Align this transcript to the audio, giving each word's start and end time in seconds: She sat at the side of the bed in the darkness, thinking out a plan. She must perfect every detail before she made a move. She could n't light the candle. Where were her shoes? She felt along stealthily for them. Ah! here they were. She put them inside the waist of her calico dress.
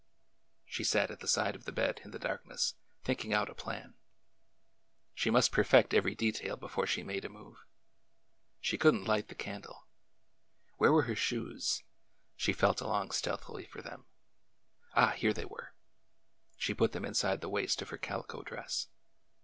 She 0.65 0.83
sat 0.83 1.11
at 1.11 1.19
the 1.19 1.27
side 1.27 1.55
of 1.55 1.65
the 1.65 1.71
bed 1.71 2.01
in 2.03 2.09
the 2.09 2.17
darkness, 2.17 2.73
thinking 3.03 3.35
out 3.35 3.51
a 3.51 3.53
plan. 3.53 3.93
She 5.13 5.29
must 5.29 5.51
perfect 5.51 5.93
every 5.93 6.15
detail 6.15 6.57
before 6.57 6.87
she 6.87 7.03
made 7.03 7.23
a 7.23 7.29
move. 7.29 7.63
She 8.59 8.79
could 8.79 8.95
n't 8.95 9.05
light 9.07 9.27
the 9.27 9.35
candle. 9.35 9.85
Where 10.77 10.91
were 10.91 11.03
her 11.03 11.15
shoes? 11.15 11.83
She 12.35 12.51
felt 12.51 12.81
along 12.81 13.11
stealthily 13.11 13.67
for 13.67 13.83
them. 13.83 14.07
Ah! 14.95 15.11
here 15.11 15.33
they 15.33 15.45
were. 15.45 15.75
She 16.57 16.73
put 16.73 16.93
them 16.93 17.05
inside 17.05 17.41
the 17.41 17.47
waist 17.49 17.83
of 17.83 17.89
her 17.89 17.97
calico 17.99 18.41
dress. 18.41 18.87